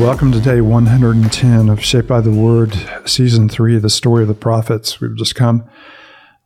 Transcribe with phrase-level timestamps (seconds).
[0.00, 2.72] welcome to day 110 of Shaped by the Word,
[3.04, 5.00] season three, the story of the prophets.
[5.00, 5.68] We've just come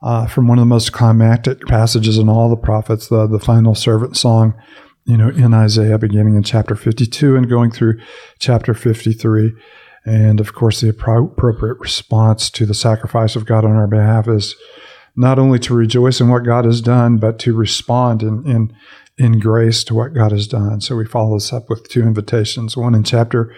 [0.00, 3.74] uh, from one of the most climactic passages in all the prophets, the, the final
[3.74, 4.54] servant song,
[5.04, 8.00] you know, in Isaiah, beginning in chapter 52 and going through
[8.38, 9.52] chapter 53.
[10.06, 14.56] And of course, the appropriate response to the sacrifice of God on our behalf is
[15.14, 18.74] not only to rejoice in what God has done, but to respond in, in
[19.18, 20.80] in grace to what God has done.
[20.80, 23.54] So we follow this up with two invitations, one in chapter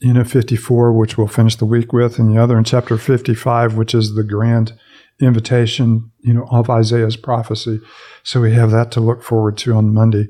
[0.00, 3.74] you know 54, which we'll finish the week with, and the other in chapter 55,
[3.74, 4.78] which is the grand
[5.20, 7.80] invitation, you know, of Isaiah's prophecy.
[8.22, 10.28] So we have that to look forward to on Monday.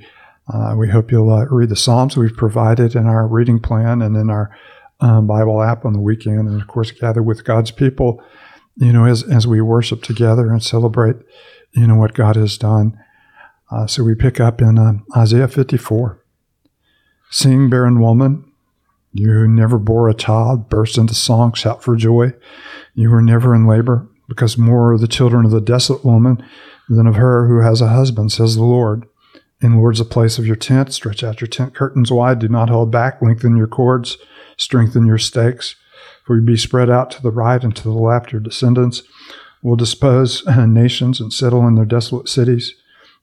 [0.52, 4.16] Uh, we hope you'll uh, read the Psalms we've provided in our reading plan and
[4.16, 4.54] in our
[5.00, 8.22] um, Bible app on the weekend, and of course, gather with God's people,
[8.76, 11.16] you know, as as we worship together and celebrate,
[11.72, 12.98] you know, what God has done.
[13.74, 16.22] Uh, so we pick up in uh, Isaiah 54.
[17.30, 18.44] Sing, barren woman,
[19.12, 22.34] you who never bore a child, burst into song, shout for joy.
[22.94, 26.44] You were never in labor, because more are the children of the desolate woman
[26.88, 29.06] than of her who has a husband, says the Lord.
[29.60, 32.92] Enlarge the place of your tent, stretch out your tent curtains wide, do not hold
[32.92, 34.18] back, lengthen your cords,
[34.56, 35.74] strengthen your stakes.
[36.24, 39.02] For you be spread out to the right and to the left, your descendants
[39.64, 42.74] will dispose nations and settle in their desolate cities.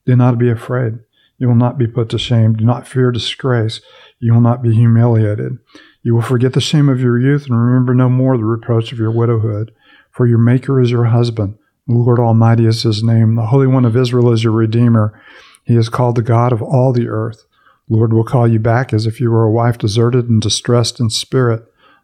[0.05, 0.99] Do not be afraid.
[1.37, 2.53] You will not be put to shame.
[2.53, 3.81] Do not fear disgrace.
[4.19, 5.57] You will not be humiliated.
[6.03, 8.99] You will forget the shame of your youth and remember no more the reproach of
[8.99, 9.71] your widowhood.
[10.11, 11.57] For your Maker is your husband.
[11.87, 13.35] The Lord Almighty is his name.
[13.35, 15.19] The Holy One of Israel is your Redeemer.
[15.63, 17.43] He is called the God of all the earth.
[17.89, 20.99] The Lord will call you back as if you were a wife deserted and distressed
[20.99, 21.63] in spirit,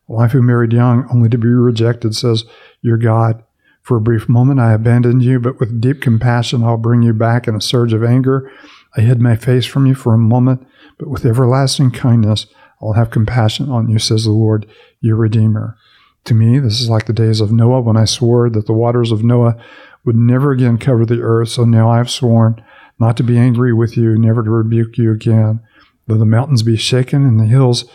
[0.09, 2.43] a wife who married young only to be rejected, says
[2.81, 3.43] your God.
[3.87, 7.47] For a brief moment I abandoned you, but with deep compassion I'll bring you back
[7.47, 8.51] in a surge of anger.
[8.97, 12.47] I hid my face from you for a moment, but with everlasting kindness
[12.81, 14.65] I'll have compassion on you, says the Lord,
[14.99, 15.77] your Redeemer.
[16.25, 19.13] To me, this is like the days of Noah when I swore that the waters
[19.13, 19.55] of Noah
[20.03, 21.47] would never again cover the earth.
[21.47, 22.61] So now I have sworn
[22.99, 25.61] not to be angry with you, never to rebuke you again.
[26.07, 27.85] Though the mountains be shaken and the hills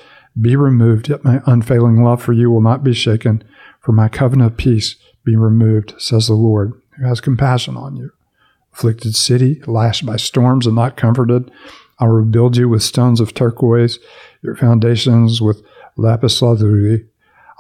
[0.41, 3.45] be removed, yet my unfailing love for you will not be shaken,
[3.79, 8.13] for my covenant of peace be removed, says the Lord, who has compassion on you.
[8.73, 11.51] Afflicted city, lashed by storms and not comforted,
[11.99, 13.99] I'll rebuild you with stones of turquoise,
[14.43, 15.63] your foundations with
[15.97, 17.07] lapis lazuli.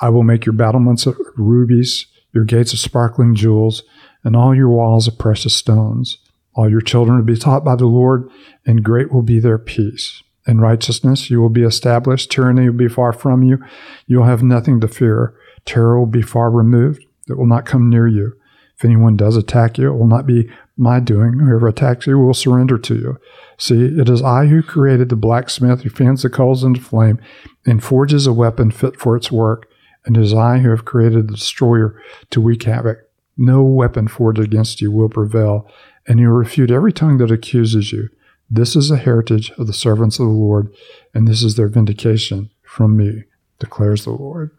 [0.00, 3.82] I will make your battlements of rubies, your gates of sparkling jewels,
[4.24, 6.18] and all your walls of precious stones.
[6.54, 8.28] All your children will be taught by the Lord,
[8.66, 10.22] and great will be their peace.
[10.46, 12.30] In righteousness you will be established.
[12.30, 13.62] Tyranny will be far from you.
[14.06, 15.34] You will have nothing to fear.
[15.64, 17.04] Terror will be far removed.
[17.28, 18.34] It will not come near you.
[18.76, 21.38] If anyone does attack you, it will not be my doing.
[21.38, 23.18] Whoever attacks you will surrender to you.
[23.58, 27.20] See, it is I who created the blacksmith who fans the coals into flame
[27.64, 29.68] and forges a weapon fit for its work.
[30.04, 32.00] And it is I who have created the destroyer
[32.30, 32.98] to wreak havoc.
[33.36, 35.70] No weapon forged against you will prevail,
[36.06, 38.08] and you will refute every tongue that accuses you.
[38.50, 40.74] This is the heritage of the servants of the Lord,
[41.14, 43.24] and this is their vindication from me,
[43.58, 44.50] declares the Lord.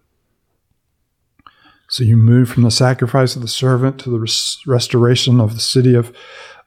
[1.89, 5.61] So you move from the sacrifice of the servant to the res- restoration of the
[5.61, 6.16] city of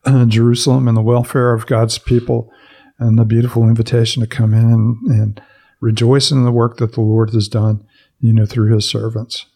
[0.05, 2.51] uh, Jerusalem and the welfare of God's people,
[2.99, 5.43] and the beautiful invitation to come in and, and
[5.81, 7.85] rejoice in the work that the Lord has done,
[8.21, 9.47] you know, through His servants.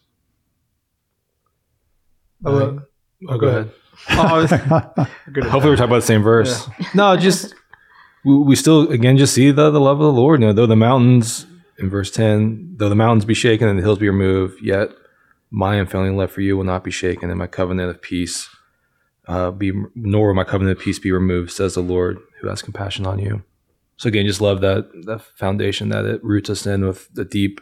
[2.43, 2.81] Oh,
[3.29, 3.71] oh go ahead.
[4.09, 6.67] Oh, Hopefully, we're talking about the same verse.
[6.79, 6.87] Yeah.
[6.93, 7.53] No, just
[8.25, 10.41] we, we, still again just see the the love of the Lord.
[10.41, 11.45] You know, though the mountains
[11.77, 14.89] in verse ten, though the mountains be shaken and the hills be removed, yet
[15.51, 18.49] my unfailing love for you will not be shaken, and my covenant of peace
[19.27, 22.61] uh, be nor will my covenant of peace be removed, says the Lord, who has
[22.61, 23.43] compassion on you.
[23.97, 27.61] So again, just love that that foundation that it roots us in with the deep,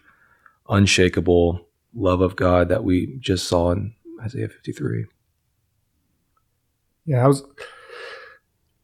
[0.69, 5.05] unshakable love of God that we just saw in Isaiah 53.
[7.05, 7.43] Yeah, I was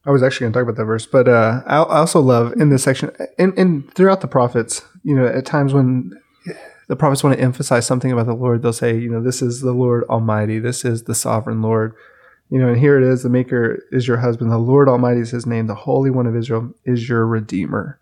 [0.05, 2.69] I was actually going to talk about that verse, but uh, I, also love in
[2.69, 6.11] this section and, and throughout the prophets, you know, at times when
[6.87, 9.61] the prophets want to emphasize something about the Lord, they'll say, you know, this is
[9.61, 11.95] the Lord Almighty, this is the sovereign Lord.
[12.49, 15.31] You know, and here it is the Maker is your husband, the Lord Almighty is
[15.31, 17.99] his name, the Holy One of Israel is your Redeemer.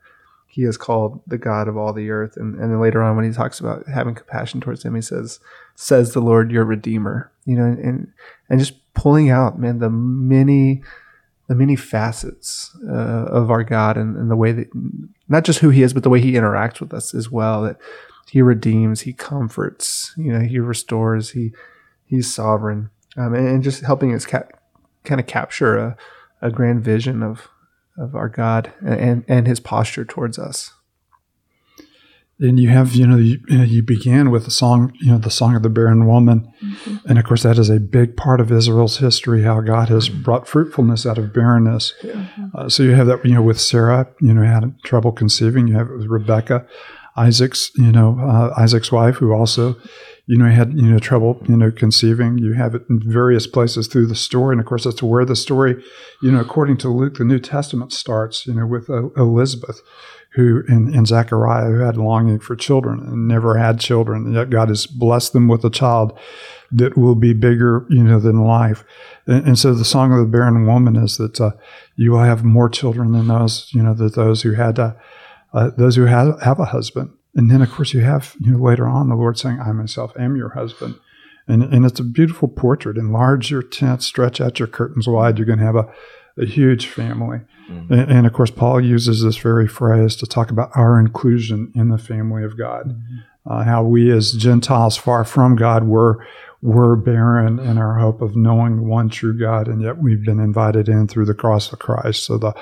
[0.48, 2.38] He is called the God of all the earth.
[2.38, 5.40] And, and then later on, when he talks about having compassion towards him, he says,
[5.74, 7.32] says the Lord, your Redeemer.
[7.46, 8.12] You know, and,
[8.50, 10.84] and just pulling out, man, the many
[11.48, 14.70] the many facets uh, of our God and, and, the way that
[15.28, 17.64] not just who He is, but the way He interacts with us as well.
[17.64, 17.78] That
[18.30, 21.54] he redeems, he comforts, you know, he restores, he
[22.06, 24.48] he's sovereign, um, and, and, just helping us ca-
[25.04, 25.98] kind of capture a,
[26.42, 27.48] a grand vision of
[27.98, 30.72] of our God and and his posture towards us.
[32.40, 35.56] and you have you know you, you begin with the song you know the song
[35.56, 37.08] of the barren woman mm-hmm.
[37.08, 40.48] and of course that is a big part of israel's history how god has brought
[40.48, 42.26] fruitfulness out of barrenness yeah.
[42.56, 45.76] uh, so you have that you know with sarah you know had trouble conceiving you
[45.76, 46.66] have it with rebecca
[47.16, 49.76] isaac's you know uh, isaac's wife who also
[50.26, 53.88] you know had you know trouble you know conceiving you have it in various places
[53.88, 55.84] through the story and of course that's where the story
[56.22, 59.82] you know according to luke the new testament starts you know with uh, elizabeth
[60.34, 64.50] who and, and Zechariah who had longing for children and never had children, and yet
[64.50, 66.18] God has blessed them with a child
[66.72, 68.84] that will be bigger, you know, than life.
[69.28, 71.52] And, and so the song of the barren woman is that uh,
[71.96, 74.94] you will have more children than those, you know, that those who had uh,
[75.54, 77.12] uh, those who have, have a husband.
[77.36, 80.14] And then, of course, you have you know later on the Lord saying, "I myself
[80.18, 80.96] am your husband."
[81.48, 82.98] And, and it's a beautiful portrait.
[82.98, 85.38] Enlarge your tent, stretch out your curtains wide.
[85.38, 85.94] You're going to have a,
[86.38, 87.42] a huge family.
[87.70, 87.94] Mm-hmm.
[87.94, 91.90] And, and, of course, Paul uses this very phrase to talk about our inclusion in
[91.90, 92.90] the family of God.
[92.90, 93.18] Mm-hmm.
[93.46, 96.26] Uh, how we, as Gentiles far from God, were
[96.64, 100.88] were barren in our hope of knowing one true God, and yet we've been invited
[100.88, 102.26] in through the cross of Christ.
[102.26, 102.54] So the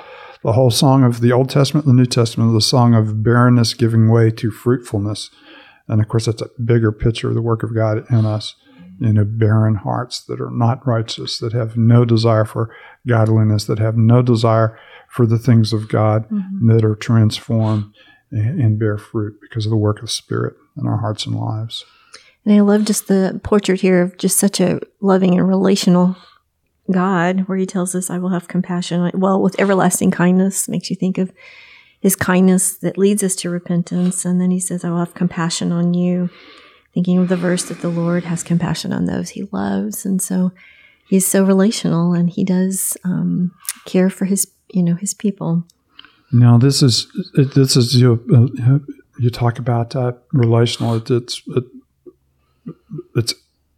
[0.42, 3.74] the whole song of the Old Testament and the New Testament, the song of barrenness
[3.74, 5.30] giving way to fruitfulness,
[5.86, 8.56] and of course, that's a bigger picture of the work of God in us
[9.02, 12.74] you know, barren hearts that are not righteous, that have no desire for
[13.06, 14.78] godliness, that have no desire
[15.08, 16.68] for the things of God, mm-hmm.
[16.68, 17.92] that are transformed
[18.30, 21.34] and, and, bear fruit because of the work of the Spirit in our hearts and
[21.34, 21.84] lives.
[22.44, 26.16] And I love just the portrait here of just such a loving and relational
[26.90, 30.96] God, where He tells us, "I will have compassion." Well, with everlasting kindness, makes you
[30.96, 31.32] think of
[32.00, 35.72] His kindness that leads us to repentance, and then He says, "I will have compassion
[35.72, 36.30] on you."
[36.92, 40.04] thinking of the verse that the Lord has compassion on those he loves.
[40.04, 40.52] And so
[41.08, 43.52] he's so relational and he does um,
[43.86, 45.64] care for his, you know, his people.
[46.32, 48.78] Now, this is, this is, you, uh,
[49.18, 51.64] you talk about uh, relational, it, it's, it,
[53.14, 53.34] it's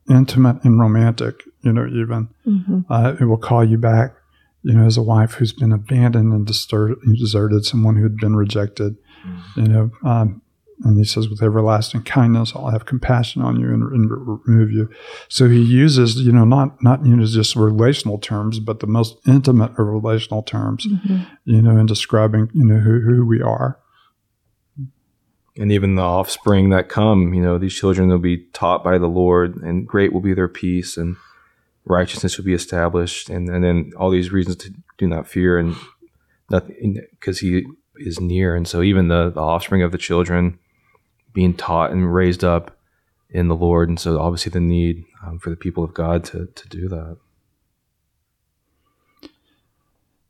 [0.08, 2.28] intimate and romantic, you know, even.
[2.46, 2.80] Mm-hmm.
[2.90, 4.14] Uh, it will call you back,
[4.62, 8.36] you know, as a wife who's been abandoned and deserted, deserted someone who had been
[8.36, 8.96] rejected.
[9.26, 9.60] Mm-hmm.
[9.60, 10.42] You know, um,
[10.82, 14.10] and he says, with everlasting kindness, I'll have compassion on you and, and,
[14.44, 14.90] remove you.
[15.28, 19.16] So he uses, you know, not, not, you know, just relational terms, but the most
[19.26, 21.22] intimate of relational terms, mm-hmm.
[21.44, 23.78] you know, in describing, you know, who, who we are.
[25.56, 29.06] And even the offspring that come, you know, these children will be taught by the
[29.06, 31.16] Lord and great will be their peace and
[31.84, 33.30] righteousness will be established.
[33.30, 35.76] And, and then all these reasons to do not fear and
[36.50, 37.64] nothing because he
[37.96, 38.56] is near.
[38.56, 40.58] And so even the, the offspring of the children,
[41.34, 42.78] being taught and raised up
[43.28, 43.90] in the Lord.
[43.90, 47.18] And so, obviously, the need um, for the people of God to, to do that.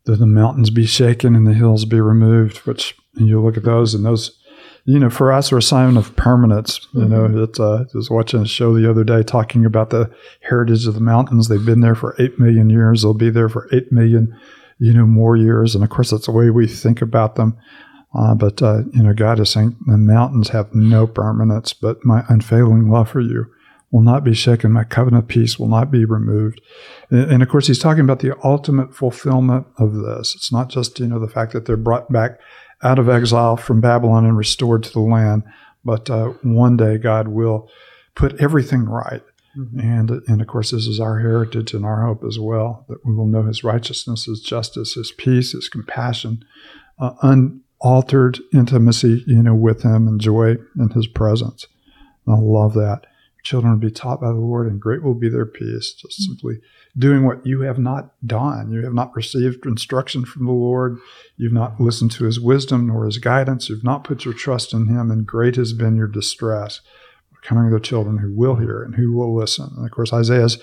[0.03, 3.63] Though the mountains be shaken and the hills be removed, which and you look at
[3.63, 4.37] those and those,
[4.85, 6.87] you know, for us are a sign of permanence.
[6.93, 7.43] You know, mm-hmm.
[7.43, 10.11] it's uh, I was watching a show the other day talking about the
[10.41, 11.47] heritage of the mountains.
[11.47, 13.01] They've been there for eight million years.
[13.01, 14.39] They'll be there for eight million,
[14.77, 15.73] you know, more years.
[15.73, 17.57] And of course, that's the way we think about them.
[18.17, 22.23] Uh, but, uh, you know, God is saying the mountains have no permanence, but my
[22.29, 23.47] unfailing love for you
[23.91, 24.71] will not be shaken.
[24.71, 26.61] My covenant peace will not be removed.
[27.09, 30.33] And, and, of course, he's talking about the ultimate fulfillment of this.
[30.35, 32.39] It's not just, you know, the fact that they're brought back
[32.83, 35.43] out of exile from Babylon and restored to the land,
[35.83, 37.69] but uh, one day God will
[38.15, 39.23] put everything right.
[39.57, 39.79] Mm-hmm.
[39.79, 43.13] And, and of course, this is our heritage and our hope as well that we
[43.13, 46.43] will know his righteousness, his justice, his peace, his compassion,
[46.99, 51.67] uh, un, altered intimacy, you know, with him and joy in his presence.
[52.25, 53.05] And I love that.
[53.45, 55.93] Children will be taught by the Lord, and great will be their peace.
[55.93, 56.33] Just mm-hmm.
[56.33, 56.55] simply
[56.97, 58.71] doing what you have not done.
[58.71, 60.97] You have not received instruction from the Lord.
[61.37, 63.69] You've not listened to his wisdom nor his guidance.
[63.69, 66.81] You've not put your trust in him, and great has been your distress.
[67.41, 69.71] Coming the children who will hear and who will listen.
[69.77, 70.57] And of course, Isaiah's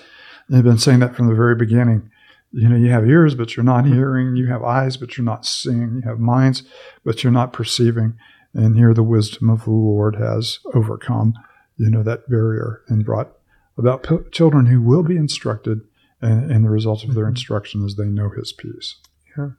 [0.49, 2.11] been saying that from the very beginning
[2.53, 4.35] you know, you have ears, but you're not hearing.
[4.35, 5.95] You have eyes, but you're not seeing.
[5.95, 6.61] You have minds,
[7.03, 8.13] but you're not perceiving.
[8.53, 11.33] And here the wisdom of the Lord has overcome,
[11.77, 13.31] you know, that barrier and brought
[13.77, 15.81] about p- children who will be instructed.
[16.21, 17.31] And, and the result of their mm-hmm.
[17.31, 18.95] instruction is they know his peace.
[19.37, 19.49] Yeah.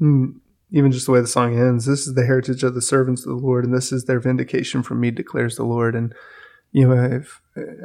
[0.00, 3.24] Mm, even just the way the song ends, this is the heritage of the servants
[3.24, 5.94] of the Lord, and this is their vindication from me, declares the Lord.
[5.94, 6.14] And
[6.72, 7.40] you know, if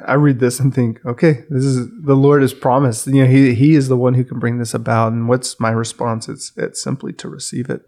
[0.05, 3.07] I read this and think, okay, this is the Lord has promised.
[3.07, 5.13] You know, He He is the one who can bring this about.
[5.13, 6.27] And what's my response?
[6.27, 7.83] It's it's simply to receive it,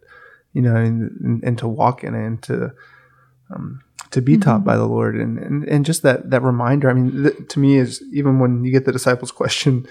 [0.53, 2.73] you know, and and, and to walk in it and to
[3.53, 3.81] um,
[4.15, 4.41] to be mm-hmm.
[4.41, 6.89] taught by the Lord, and, and and just that that reminder.
[6.89, 9.85] I mean, th- to me is even when you get the disciples' question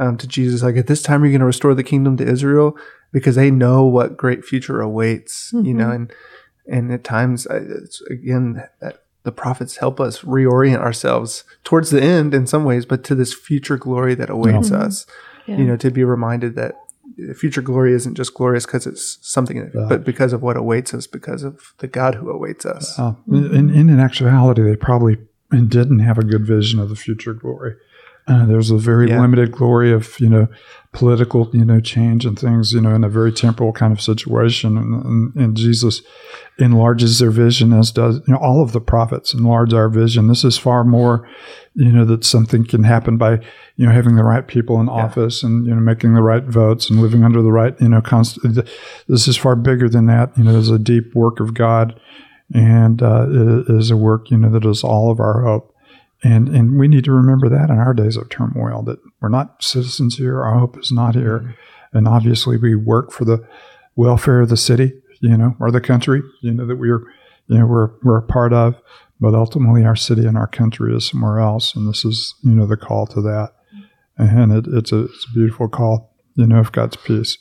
[0.00, 2.26] um, to Jesus, like, at this time, you're you going to restore the kingdom to
[2.26, 2.76] Israel?
[3.12, 5.64] Because they know what great future awaits, mm-hmm.
[5.64, 6.12] you know, and
[6.66, 8.64] and at times, it's, again,
[9.22, 13.32] the prophets help us reorient ourselves towards the end in some ways, but to this
[13.32, 14.80] future glory that awaits Mhm.
[14.80, 15.06] us.
[15.46, 15.56] Yeah.
[15.58, 16.74] You know, to be reminded that
[17.36, 21.42] future glory isn't just glorious because it's something, but because of what awaits us, because
[21.42, 22.98] of the God who awaits us.
[22.98, 25.18] Uh, in, in, in actuality, they probably
[25.50, 27.74] didn't have a good vision of the future glory.
[28.28, 29.20] Uh, there's a very Yeah.
[29.20, 30.48] limited glory of you know
[30.92, 34.76] political you know change and things you know in a very temporal kind of situation,
[34.76, 36.02] and, and, and Jesus
[36.58, 40.28] enlarges their vision as does you know all of the prophets enlarge our vision.
[40.28, 41.26] This is far more
[41.74, 43.32] you know that something can happen by
[43.76, 46.90] you know having the right people in office and you know making the right votes
[46.90, 48.38] and living under the right you know const-
[49.08, 50.36] this is far bigger than that.
[50.36, 51.98] You know, there's a deep work of God
[52.52, 55.74] and uh, it is a work you know that is all of our hope
[56.22, 59.62] and and we need to remember that in our days of turmoil that we're not
[59.62, 60.42] citizens here.
[60.42, 61.56] Our hope is not here.
[61.92, 63.46] And obviously we work for the
[63.96, 67.02] welfare of the city you know or the country you know that we're
[67.46, 68.80] you know we're we're a part of.
[69.20, 71.74] But ultimately our city and our country is somewhere else.
[71.74, 73.52] And this is you know the call to that.
[74.16, 77.38] And it, it's a it's a beautiful call you know of God's peace.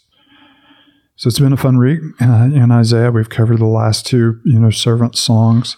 [1.17, 3.09] So it's been a fun week uh, in Isaiah.
[3.09, 5.75] We've covered the last two, you know, servant songs,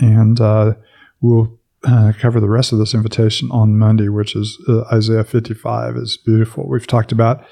[0.00, 0.74] and uh,
[1.20, 5.96] we'll uh, cover the rest of this invitation on Monday, which is uh, Isaiah 55.
[5.96, 6.68] is beautiful.
[6.68, 7.44] We've talked about,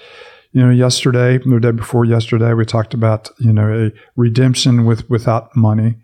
[0.52, 5.09] you know, yesterday, the day before yesterday, we talked about, you know, a redemption with
[5.09, 5.97] without money.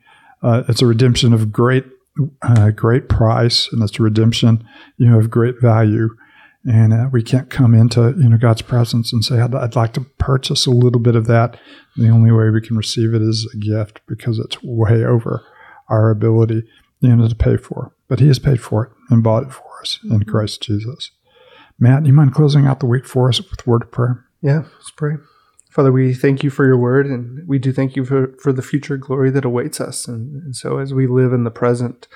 [0.43, 1.85] Uh, it's a redemption of great,
[2.43, 4.67] uh, great price, and it's a redemption,
[4.99, 6.09] you know, of great value
[6.65, 9.93] and uh, we can't come into you know God's presence and say I'd, I'd, like
[9.95, 11.59] to purchase a little bit of that.
[11.97, 15.45] The only way we can receive it is a gift because it's way over
[15.89, 16.63] our ability
[17.01, 17.93] you know to pay for.
[18.13, 21.13] But He has paid for it and bought it for us in Christ Jesus.
[21.79, 24.27] Matt, you mind closing out the week for us with a word of prayer?
[24.43, 25.15] Yeah, let's pray.
[25.71, 28.61] Father, we thank you for your word, and we do thank you for, for the
[28.61, 30.07] future glory that awaits us.
[30.07, 32.07] And, and so, as we live in the present,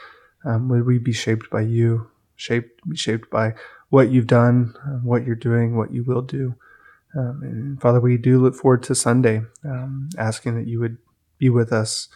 [0.44, 3.54] um, would we be shaped by you, shaped, be shaped by
[3.88, 6.56] what you've done, uh, what you're doing, what you will do.
[7.16, 10.98] Um, and Father, we do look forward to Sunday, um, asking that you would
[11.38, 12.08] be with us,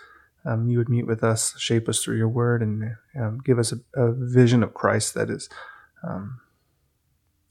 [0.44, 3.72] um, you would meet with us, shape us through your word, and um, give us
[3.72, 5.48] a, a, vision of Christ that is
[6.02, 6.40] um,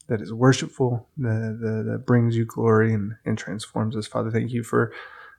[0.08, 4.08] that is worshipful, that, that, that, brings you glory and, and, transforms us.
[4.08, 4.92] Father, thank you for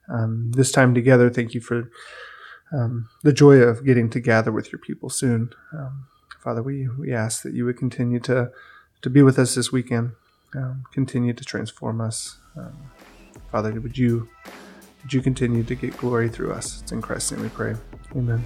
[0.10, 1.30] um, this time together.
[1.30, 1.90] Thank you for
[3.24, 5.52] the joy of getting to gather with your people soon.
[6.42, 8.52] Father, we, we ask that you would continue to,
[9.04, 10.14] to be with us this weekend,
[10.56, 12.38] um, continue to transform us.
[12.58, 12.92] Um,
[13.52, 14.28] Father, would you,
[15.02, 16.82] would you continue to get glory through us?
[16.82, 17.76] It's in Christ's name we pray.
[18.16, 18.44] Amen.